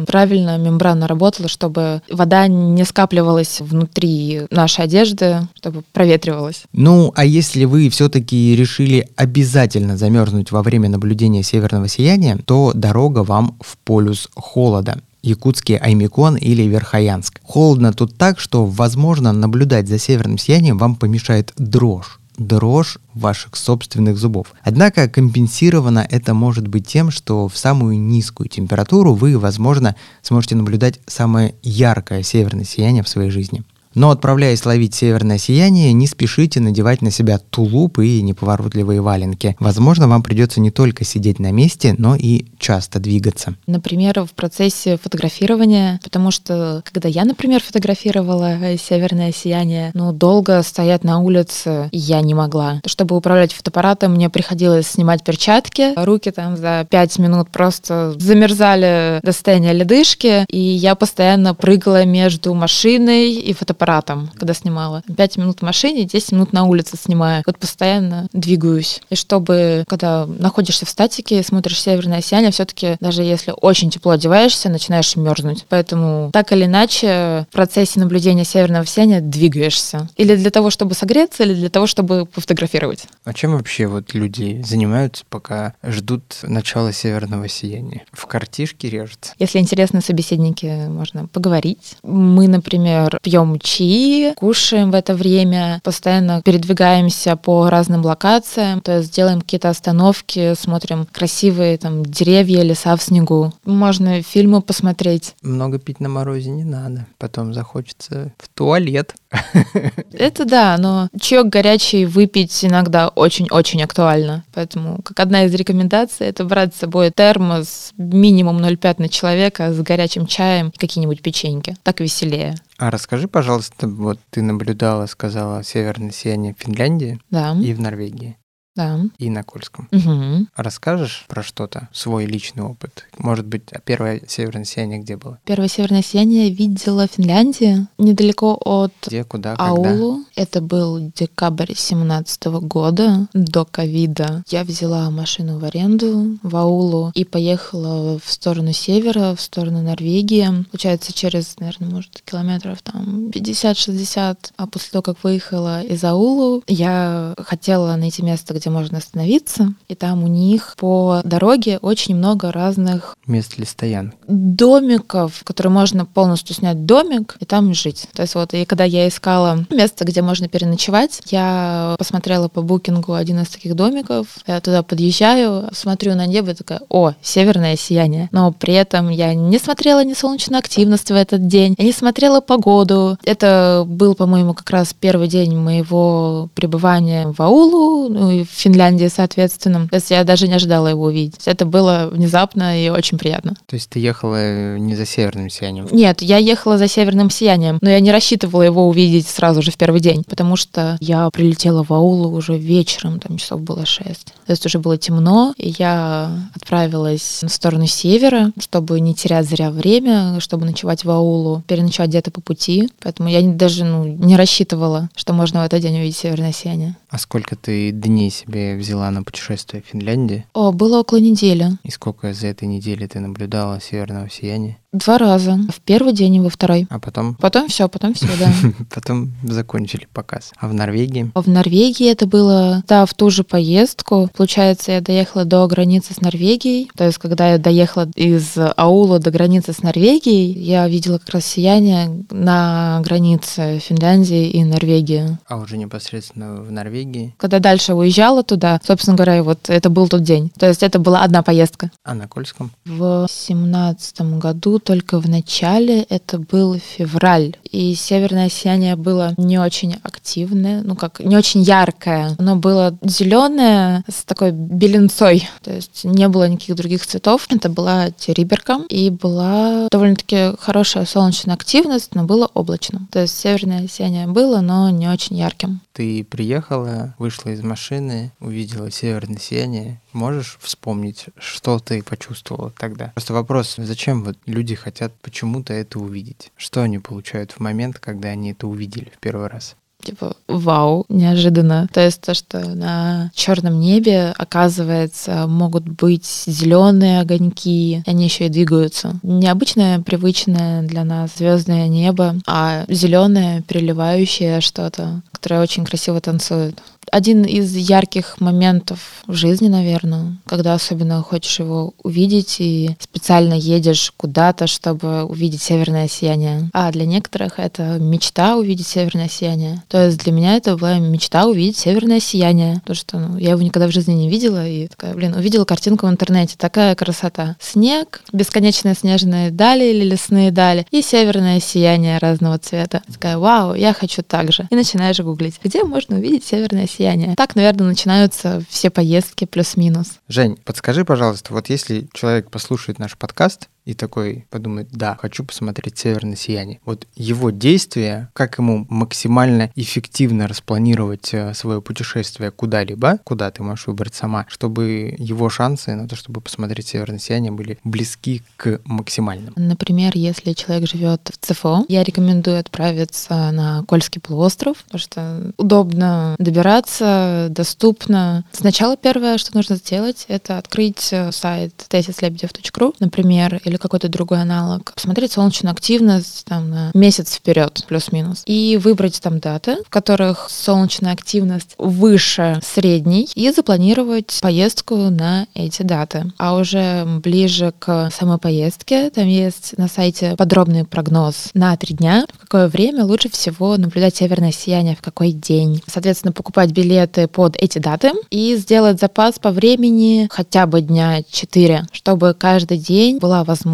[0.07, 6.62] правильно мембрана работала, чтобы вода не скапливалась внутри нашей одежды, чтобы проветривалась.
[6.73, 13.23] Ну, а если вы все-таки решили обязательно замерзнуть во время наблюдения северного сияния, то дорога
[13.25, 15.01] вам в полюс холода.
[15.23, 17.40] Якутский Аймикон или Верхоянск.
[17.42, 24.16] Холодно тут так, что, возможно, наблюдать за северным сиянием вам помешает дрожь дрожь ваших собственных
[24.16, 24.55] зубов.
[24.62, 31.01] Однако компенсировано это может быть тем, что в самую низкую температуру вы, возможно, сможете наблюдать
[31.07, 33.64] самое яркое северное сияние в своей жизни.
[33.94, 39.57] Но отправляясь ловить северное сияние, не спешите надевать на себя тулуп и неповоротливые валенки.
[39.59, 43.55] Возможно, вам придется не только сидеть на месте, но и часто двигаться.
[43.66, 51.05] Например, в процессе фотографирования, потому что когда я, например, фотографировала северное сияние, ну, долго стоять
[51.05, 52.81] на улице я не могла.
[52.87, 59.33] Чтобы управлять фотоаппаратом, мне приходилось снимать перчатки, руки там за пять минут просто замерзали до
[59.33, 65.03] состояния ледышки, и я постоянно прыгала между машиной и фотоаппаратом фотоаппаратом, когда снимала.
[65.17, 67.43] Пять минут в машине, 10 минут на улице снимаю.
[67.47, 69.01] Вот постоянно двигаюсь.
[69.11, 74.69] И чтобы, когда находишься в статике, смотришь северное сияние, все-таки даже если очень тепло одеваешься,
[74.69, 75.64] начинаешь мерзнуть.
[75.69, 80.09] Поэтому так или иначе в процессе наблюдения северного сияния двигаешься.
[80.17, 83.05] Или для того, чтобы согреться, или для того, чтобы пофотографировать.
[83.25, 88.05] А чем вообще вот люди занимаются, пока ждут начала северного сияния?
[88.12, 89.33] В картишке режутся?
[89.38, 91.97] Если интересны собеседники, можно поговорить.
[92.03, 99.14] Мы, например, пьем чаи, кушаем в это время, постоянно передвигаемся по разным локациям, то есть
[99.14, 103.52] делаем какие-то остановки, смотрим красивые там деревья, леса в снегу.
[103.64, 105.35] Можно фильмы посмотреть.
[105.42, 107.07] Много пить на морозе не надо.
[107.18, 109.14] Потом захочется в туалет.
[110.12, 114.44] Это да, но чаек горячий выпить иногда очень-очень актуально.
[114.54, 119.81] Поэтому, как одна из рекомендаций, это брать с собой термос минимум 0,5 на человека с
[119.81, 121.76] горячим чаем и какие-нибудь печеньки.
[121.83, 122.54] Так веселее.
[122.79, 128.38] А расскажи, пожалуйста, вот ты наблюдала, сказала, северное сияние в Финляндии Да, и в Норвегии,
[128.79, 129.01] да.
[129.19, 129.88] и на Кольском.
[129.91, 130.49] Мгм.
[130.55, 133.07] Расскажешь про что-то, свой личный опыт?
[133.19, 135.38] Может быть, а первое северное сияние где было?
[135.45, 139.71] Первое северное сияние видела в Финляндии, недалеко от Где, куда, когда?
[139.71, 140.25] Аулу.
[140.37, 144.45] Это был декабрь 17 года, до ковида.
[144.49, 150.64] Я взяла машину в аренду в Аулу и поехала в сторону севера, в сторону Норвегии.
[150.71, 154.37] Получается, через, наверное, может, километров там 50-60.
[154.57, 159.74] А после того, как выехала из Аулу, я хотела найти место, где можно остановиться.
[159.88, 164.14] И там у них по дороге очень много разных Место для стоянок.
[164.26, 168.09] домиков, которые можно полностью снять домик и там жить.
[168.14, 173.14] То есть вот, и когда я искала место, где можно переночевать, я посмотрела по букингу
[173.14, 178.28] один из таких домиков, я туда подъезжаю, смотрю на небо и такая, о, северное сияние.
[178.33, 182.40] Но при этом я не смотрела ни солнечную активность в этот день, я не смотрела
[182.40, 183.18] погоду.
[183.24, 189.09] Это был, по-моему, как раз первый день моего пребывания в Аулу, ну и в Финляндии,
[189.09, 189.88] соответственно.
[189.88, 191.47] То есть я даже не ожидала его увидеть.
[191.47, 193.55] Это было внезапно и очень приятно.
[193.66, 195.88] То есть ты ехала э, не за северным сиянием?
[195.90, 199.77] Нет, я ехала за северным сиянием, но я не рассчитывала его увидеть сразу же в
[199.77, 204.35] первый день, потому что я прилетела в аулу уже вечером, там часов было шесть.
[204.47, 209.71] То есть уже было темно, и я отправилась в сторону севера, чтобы не терять зря
[209.71, 212.88] время, чтобы ночевать в аулу, переночевать где-то по пути.
[213.01, 216.97] Поэтому я даже ну, не рассчитывала, что можно в этот день увидеть северное сияние.
[217.11, 220.46] А сколько ты дней себе взяла на путешествие в Финляндии?
[220.55, 221.79] О, было около недели.
[221.85, 224.79] И сколько за этой недели ты наблюдала северного сияния?
[224.92, 225.59] Два раза.
[225.68, 226.87] В первый день и во второй.
[226.88, 228.51] А потом, Потом все, потом все, да.
[228.94, 230.53] потом закончили показ.
[230.57, 231.31] А в Норвегии?
[231.35, 234.31] В Норвегии это было, да, в ту же поездку.
[234.35, 236.90] Получается, я доехала до границы с Норвегией.
[236.96, 241.44] То есть, когда я доехала из аула до границы с Норвегией, я видела как раз
[241.44, 245.37] сияние на границе Финляндии и Норвегии.
[245.46, 247.35] А уже непосредственно в Норвегии?
[247.37, 250.51] Когда дальше уезжала туда, собственно говоря, вот это был тот день.
[250.59, 251.91] То есть это была одна поездка.
[252.05, 252.71] А на Кольском?
[252.85, 257.57] В семнадцатом году, только в начале, это был февраль.
[257.71, 262.37] И северное сияние было не очень активное, ну как, не очень яркое.
[262.38, 265.49] Оно было зеленое с такой беленцой.
[265.62, 267.47] То есть не было никаких других цветов.
[267.51, 268.81] Это была териберка.
[268.88, 273.07] И была довольно-таки хорошая солнечная активность, но было облачно.
[273.11, 275.81] То есть северное сияние было, но не очень ярким.
[275.93, 280.00] Ты приехала, вышла из машины, увидела северное сияние.
[280.12, 283.12] Можешь вспомнить, что ты почувствовала тогда?
[283.14, 286.52] Просто вопрос, зачем вот люди хотят почему-то это увидеть?
[286.57, 289.76] Что они получают в момент, когда они это увидели в первый раз?
[290.09, 291.88] типа вау, неожиданно.
[291.92, 298.50] То есть то, что на черном небе, оказывается, могут быть зеленые огоньки, они еще и
[298.50, 299.18] двигаются.
[299.22, 306.78] Необычное, привычное для нас звездное небо, а зеленое, переливающее что-то, которое очень красиво танцует.
[307.11, 314.12] Один из ярких моментов в жизни, наверное, когда особенно хочешь его увидеть и специально едешь
[314.16, 316.71] куда-то, чтобы увидеть северное сияние.
[316.73, 319.83] А для некоторых это мечта увидеть северное сияние.
[319.88, 322.81] То есть для меня это была мечта увидеть северное сияние.
[322.81, 324.66] Потому что ну, я его никогда в жизни не видела.
[324.66, 326.57] И такая, блин, увидела картинку в интернете.
[326.59, 327.57] Такая красота.
[327.61, 330.87] Снег, бесконечные снежные дали или лесные дали.
[330.90, 333.03] И северное сияние разного цвета.
[333.12, 334.66] Такая, вау, я хочу так же.
[334.71, 336.98] И начинаешь гуглить, где можно увидеть северное сияние.
[337.37, 340.19] Так, наверное, начинаются все поездки плюс-минус.
[340.29, 345.96] Жень, подскажи, пожалуйста, вот если человек послушает наш подкаст и такой подумает, да, хочу посмотреть
[345.96, 346.79] северное сияние.
[346.85, 353.87] Вот его действия, как ему максимально эффективно распланировать э, свое путешествие куда-либо, куда ты можешь
[353.87, 359.55] выбрать сама, чтобы его шансы на то, чтобы посмотреть северное сияние, были близки к максимальным.
[359.57, 366.37] Например, если человек живет в ЦФО, я рекомендую отправиться на Кольский полуостров, потому что удобно
[366.38, 368.44] добираться, доступно.
[368.53, 374.93] Сначала первое, что нужно сделать, это открыть э, сайт tesislebedев.ru, например, или какой-то другой аналог,
[374.95, 381.13] посмотреть солнечную активность там, на месяц вперед, плюс-минус, и выбрать там даты, в которых солнечная
[381.13, 386.33] активность выше средней, и запланировать поездку на эти даты.
[386.38, 392.27] А уже ближе к самой поездке, там есть на сайте подробный прогноз на три дня,
[392.35, 395.83] в какое время лучше всего наблюдать северное сияние, в какой день.
[395.87, 401.87] Соответственно, покупать билеты под эти даты и сделать запас по времени хотя бы дня 4,
[401.92, 403.67] чтобы каждый день была возможность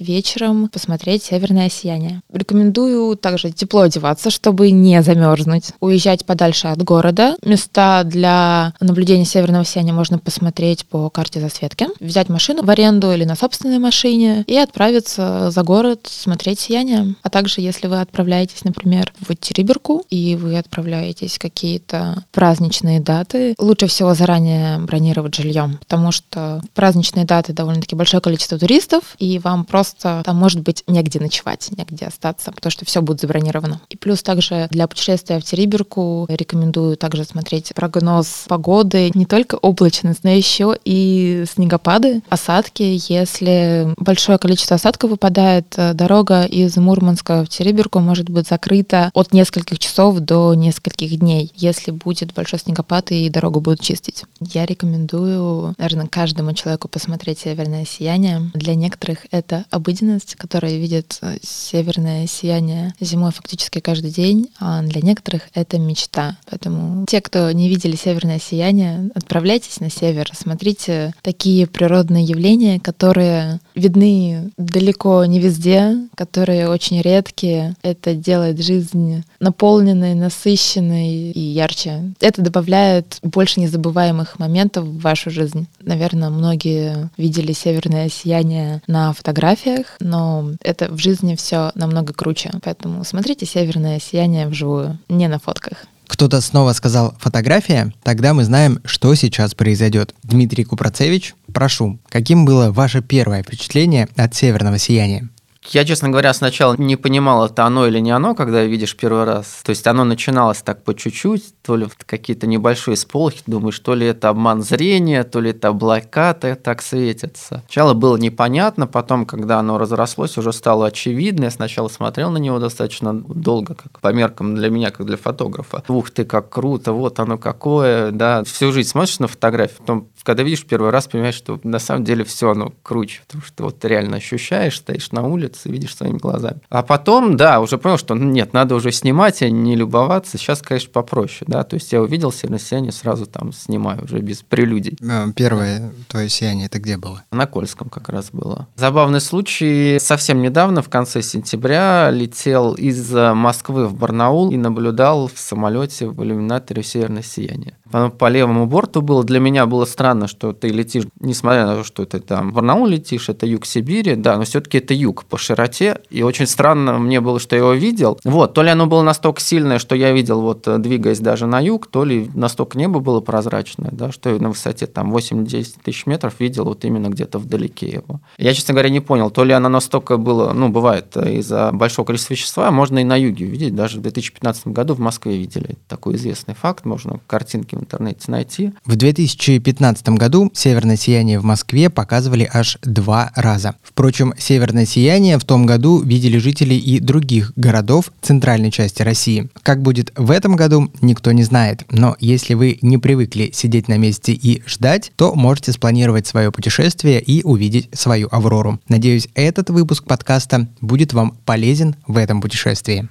[0.00, 2.22] вечером посмотреть северное сияние.
[2.32, 5.72] Рекомендую также тепло одеваться, чтобы не замерзнуть.
[5.80, 7.36] Уезжать подальше от города.
[7.44, 11.86] Места для наблюдения северного сияния можно посмотреть по карте засветки.
[12.00, 17.14] Взять машину в аренду или на собственной машине и отправиться за город смотреть сияние.
[17.22, 23.86] А также, если вы отправляетесь, например, в Териберку и вы отправляетесь какие-то праздничные даты, лучше
[23.86, 29.64] всего заранее бронировать жильем, потому что в праздничные даты довольно-таки большое количество туристов, и вам
[29.64, 33.80] просто там может быть негде ночевать, негде остаться, потому что все будет забронировано.
[33.88, 40.24] И плюс также для путешествия в Териберку рекомендую также смотреть прогноз погоды, не только облачность,
[40.24, 42.98] но еще и снегопады, осадки.
[43.08, 49.32] Если большое количество осадков выпадает, э, дорога из Мурманска в Териберку может быть закрыта от
[49.32, 54.24] нескольких часов до нескольких дней, если будет большой снегопад и дорогу будут чистить.
[54.40, 58.50] Я рекомендую, наверное, каждому человеку посмотреть «Северное сияние».
[58.54, 65.00] Для некоторых это обыденность, которая видит э, северное сияние зимой фактически каждый день, а для
[65.00, 66.36] некоторых это мечта.
[66.48, 73.60] Поэтому те, кто не видели северное сияние, отправляйтесь на север, смотрите такие природные явления, которые
[73.74, 77.74] видны далеко не везде, которые очень редкие.
[77.82, 82.12] Это делает жизнь наполненной, насыщенной и ярче.
[82.20, 85.66] Это добавляет больше незабываемых моментов в вашу жизнь.
[85.80, 92.50] Наверное, многие видели северное сияние на фотографиях, но это в жизни все намного круче.
[92.62, 95.86] Поэтому смотрите северное сияние вживую, не на фотках.
[96.12, 100.14] Кто-то снова сказал «фотография», тогда мы знаем, что сейчас произойдет.
[100.22, 105.30] Дмитрий Купрацевич, прошу, каким было ваше первое впечатление от «Северного сияния»?
[105.68, 109.60] Я, честно говоря, сначала не понимал, это оно или не оно, когда видишь первый раз.
[109.62, 114.06] То есть оно начиналось так по чуть-чуть, то ли какие-то небольшие сполохи, думаешь, то ли
[114.06, 117.62] это обман зрения, то ли это облака так светятся.
[117.66, 121.44] Сначала было непонятно, потом, когда оно разрослось, уже стало очевидно.
[121.44, 125.84] Я сначала смотрел на него достаточно долго, как по меркам для меня, как для фотографа.
[125.86, 128.42] Ух ты, как круто, вот оно какое, да.
[128.44, 132.24] Всю жизнь смотришь на фотографии, потом, когда видишь первый раз, понимаешь, что на самом деле
[132.24, 136.60] все оно круче, потому что вот ты реально ощущаешь, стоишь на улице, видишь своими глазами.
[136.68, 140.38] А потом, да, уже понял, что ну, нет, надо уже снимать, а не любоваться.
[140.38, 144.42] Сейчас, конечно, попроще, да, то есть я увидел северное сияние, сразу там снимаю, уже без
[144.42, 144.96] прелюдий.
[145.02, 147.24] Э, первое твое сияние, это где было?
[147.30, 148.68] На Кольском как раз было.
[148.76, 155.38] Забавный случай, совсем недавно, в конце сентября, летел из Москвы в Барнаул и наблюдал в
[155.38, 157.76] самолете в иллюминаторе северное сияние
[158.18, 159.22] по левому борту было.
[159.24, 162.86] Для меня было странно, что ты летишь, несмотря на то, что ты там в Барнаул
[162.86, 166.00] летишь, это юг Сибири, да, но все-таки это юг по широте.
[166.10, 168.18] И очень странно мне было, что я его видел.
[168.24, 171.86] Вот, то ли оно было настолько сильное, что я видел, вот двигаясь даже на юг,
[171.86, 176.40] то ли настолько небо было прозрачное, да, что я на высоте там 8-10 тысяч метров
[176.40, 178.20] видел вот именно где-то вдалеке его.
[178.38, 182.34] Я, честно говоря, не понял, то ли оно настолько было, ну, бывает, из-за большого количества
[182.34, 183.74] вещества, можно и на юге увидеть.
[183.74, 188.72] Даже в 2015 году в Москве видели такой известный факт, можно картинки интернете найти.
[188.84, 193.74] В 2015 году «Северное сияние» в Москве показывали аж два раза.
[193.82, 199.48] Впрочем, «Северное сияние» в том году видели жители и других городов центральной части России.
[199.62, 201.84] Как будет в этом году, никто не знает.
[201.90, 207.20] Но если вы не привыкли сидеть на месте и ждать, то можете спланировать свое путешествие
[207.20, 208.80] и увидеть свою Аврору.
[208.88, 213.08] Надеюсь, этот выпуск подкаста будет вам полезен в этом путешествии.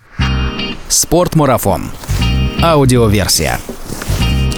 [0.88, 1.90] Спортмарафон.
[2.62, 3.60] Аудиоверсия.